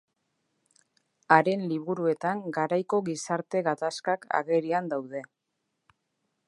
[1.35, 5.25] Haren liburuetan garaiko gizarte gatazkak agerian daude.